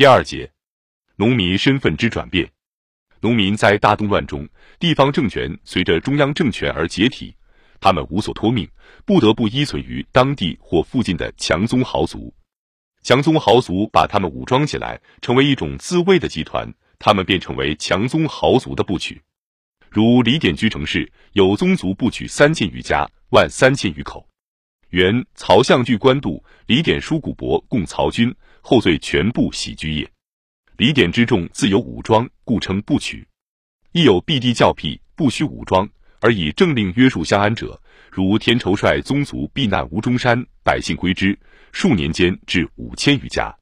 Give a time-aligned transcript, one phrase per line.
[0.00, 0.50] 第二节，
[1.16, 2.50] 农民身份之转变。
[3.20, 7.36] 农民在大动乱中，地方政权随着中央政权而解体，
[7.80, 8.66] 他们无所托命，
[9.04, 12.32] 不得不依存于当地或附近的强宗豪族。
[13.02, 19.20] 强宗豪族把他们武装起来，成为一种自卫的集团，他们便成为强宗豪族的部曲。
[19.90, 24.26] 如李典居城市有宗族部曲三千余家，万三千余口。
[24.90, 30.10] 原曹相据官渡，李典书古伯共曹军，后遂全部徙居也。
[30.76, 33.26] 李典之众自有武装，故称不取。
[33.92, 35.88] 亦有避地教辟，不需武装
[36.20, 37.80] 而以政令约束相安者，
[38.10, 41.38] 如天仇率宗族避难吴中山，百姓归之，
[41.70, 43.56] 数年间至五千余家。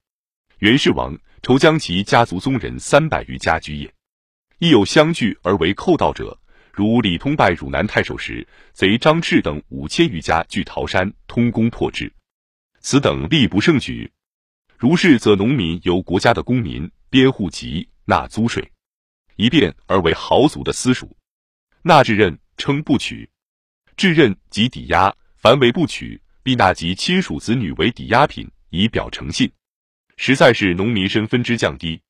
[0.61, 3.93] 袁氏王仇将其家族宗人三百余家居也。
[4.61, 6.37] 亦有相聚而为寇盗者，
[6.79, 12.13] 如李通拜汝南太守时，贼张炽等五千余家据桃山，通攻破之。
[12.79, 14.09] 此等力不胜举。
[14.77, 16.89] 如是，则农民由国家的公民。
[17.11, 18.71] 编户籍纳租税，
[19.35, 21.17] 一变而为豪族的私属。
[21.83, 23.29] 纳制任称不取，
[23.97, 29.51] 制任即抵押，凡为不取，必纳及亲属子女为抵押品，以表诚信。
[30.17, 32.01] 实在是农民身分之降低，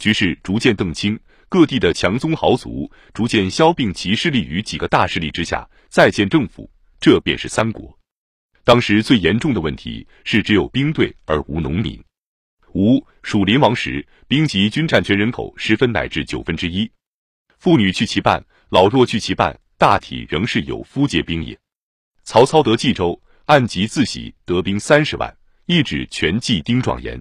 [0.00, 1.20] 局势逐渐澄清，
[1.50, 6.70] 各地的强宗豪族逐渐消并其势力于几个大势力之下，再建政府，
[7.00, 7.98] 这便是三国。
[8.62, 12.00] 当时最严重的问题是，只有兵队而无农民。
[12.72, 16.88] 吴蜀临王时，兵及军占全人口十分乃至九分之一，
[17.58, 21.58] 妇女去其半，老弱去其半，大体仍是有夫皆兵也。
[22.22, 27.20] 曹操得冀州，按籍自喜，得兵三十万，一指全计丁壮言。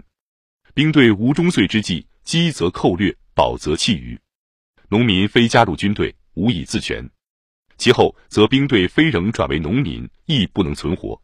[0.76, 4.20] 兵队无中岁之计，饥则寇掠，饱则弃余。
[4.90, 7.10] 农民非加入军队，无以自全。
[7.78, 11.22] 其后则兵队非仍转为农民，亦不能存活。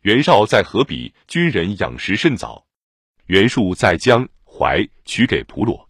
[0.00, 2.66] 袁绍在河比，军人养食甚早。
[3.26, 5.88] 袁术在江淮取给普罗，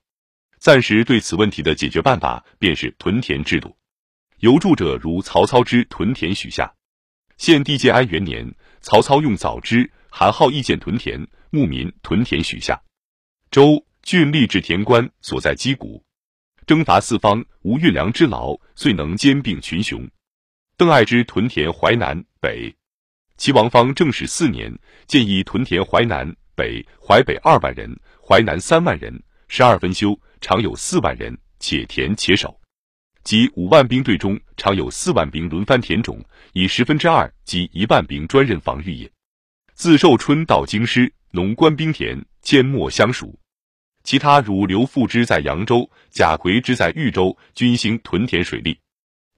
[0.58, 3.74] 暂时对此问题的解决办法便是屯田制度。
[4.40, 6.70] 有著者如曹操之屯田许下。
[7.38, 12.78] 献帝建安元年，曹操用枣枝，韩浩意见屯田，牧民屯田许下。
[13.50, 16.04] 周郡吏治田官所在击鼓，
[16.66, 20.06] 征伐四方，无运粮之劳，遂能兼并群雄。
[20.76, 22.74] 邓艾之屯田淮南北，
[23.38, 24.70] 齐王方正始四年，
[25.06, 26.30] 建议屯田淮南。
[26.56, 32.60] 北淮北二万人，淮南三万人，十二分修，常有四万人，且田且守。
[33.24, 36.22] 即五万兵队中，常有四万兵轮番田种，
[36.52, 39.10] 以十分之二及一万兵专任防御也。
[39.72, 43.36] 自寿春到京师，农官兵田阡陌相属。
[44.04, 48.78] 其他如刘富之在扬州，贾逵之在豫州，均兴屯田水利。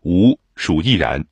[0.02, 1.24] 吴蜀亦然。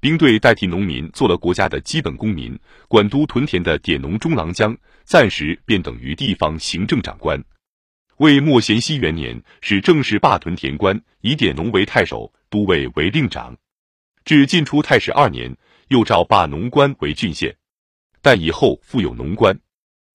[0.00, 7.40] 兵队代替农民做了国家的基本公民，管督屯田的典农中郎将，暂时便等于地方行政长官。
[8.16, 13.56] 魏莫咸熙元年，使正式罢屯田官，以典农为太守，都尉为令长。
[14.24, 15.54] 至晋初太史二年，
[15.88, 17.54] 又诏罢农官为郡县，
[18.22, 19.56] 但以后复有农官。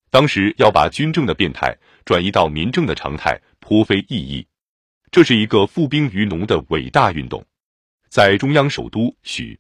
[0.10, 4.48] 当时要把军政的变态转移到民政的常态，颇非易义。
[5.12, 7.46] 这是一个复兵于农的伟大运动，
[8.10, 9.60] 在中央首都许。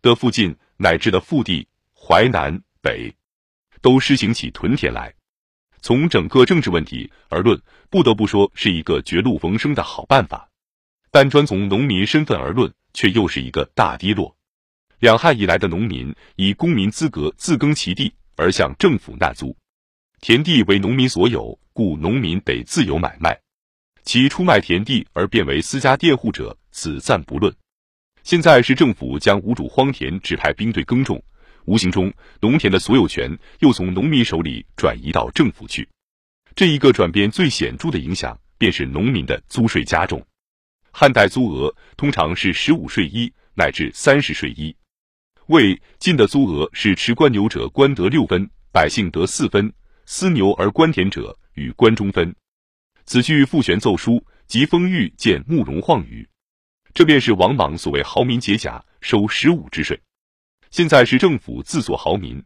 [0.00, 3.12] 的附近乃至的腹地淮南北，
[3.80, 5.12] 都施行起屯田来。
[5.80, 7.60] 从整个政治问题而论，
[7.90, 10.48] 不得不说是一个绝路逢生的好办法。
[11.10, 14.36] 但专从农民身份而论，却又是一个大低落。
[14.98, 19.56] 两汉以来的农民以公民资格自耕其地，而向政府纳租。
[20.20, 23.38] 田地为农民所有，故农民得自由买卖。
[24.04, 27.54] 其出卖田地而变为私家佃户者，此暂不论。
[28.24, 31.22] 现在是政府将无主荒田指派兵队耕种，
[31.66, 35.88] 无形中农田的所有权又从农民手里转移到政府去。
[36.56, 40.26] 这一个转变最显著的影响，便是农民的租税加重。
[40.90, 44.74] 汉代租额通常是十五税一乃至三十税一，
[45.46, 49.70] 魏晋的租额是持官牛者官得六分，百姓得四分；
[50.10, 52.34] 私牛而官田者与官中分。
[53.04, 56.26] 此句复旋奏书，即封玉见慕容晃宇。
[56.94, 60.00] 这便是王莽所谓豪民解甲收十五之税，
[60.70, 62.42] 现在是政府自作豪民。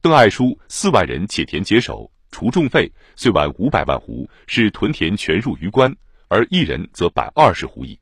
[0.00, 5.94] 邓艾书四万人且田解手，除重费，遂完五百万斛，是屯田全入于官，
[6.28, 8.00] 而一人则百二十斛矣。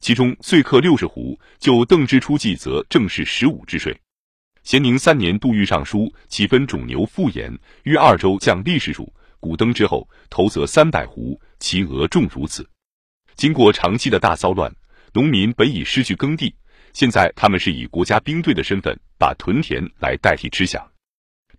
[0.00, 3.94] 其中岁克六十斛，就邓之初计，则正是十五之税。
[4.64, 9.12] 咸宁三年，杜预上书，其分种牛复言，于二州降历史数。
[9.40, 12.68] 古登之后，头则三百斛，其额重如此。
[13.34, 14.72] 经过长期的大骚乱。
[15.14, 16.54] 农民本已失去耕地，
[16.94, 20.82] 现在他们是以国家兵队的身份把屯田来代替吃饷。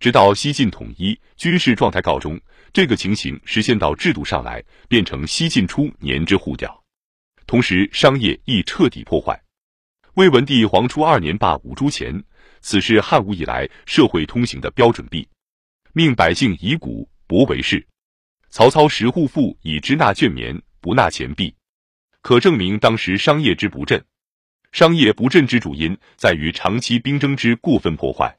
[0.00, 2.36] 直到西晋统一，军事状态告终，
[2.72, 6.82] 这个情形实现到制度上来，变成西晋初年之户调。
[7.46, 9.40] 同时，商业亦彻底破坏。
[10.14, 12.24] 魏文帝黄初二年罢五铢钱，
[12.64, 15.28] 此是汉武以来社会通行的标准币，
[15.92, 17.86] 命百姓以谷帛为市。
[18.48, 21.54] 曹操十户赋以支纳绢棉，不纳钱币，
[22.22, 24.02] 可证明当时商业之不振。
[24.72, 28.34] 商业不振之主因在于长期兵争之过分破坏。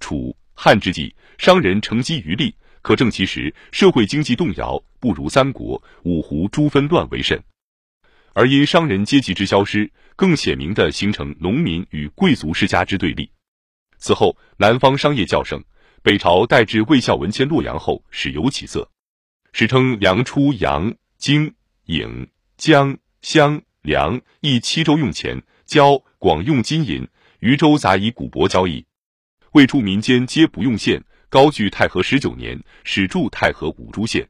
[0.00, 7.40] 楚汉之际，商人乘机渔利，可证其实社会经济动摇不如三国五胡诸纷乱为甚。
[8.32, 13.30] 而因商人阶级之消失，更显明的形成农民与贵族世家之对立。
[14.02, 15.62] 此后，南方商业较盛，
[16.02, 18.90] 北朝代至魏孝文迁洛阳后，始有起色。
[19.52, 21.54] 史称梁出阳、荆、
[21.86, 22.26] 颍、
[22.56, 27.06] 江、襄、梁一七州用钱，交广用金银，
[27.38, 28.84] 余州杂以古帛交易。
[29.52, 34.28] 未出民间皆不用线，高据太和十九年，始筑太和五铢县。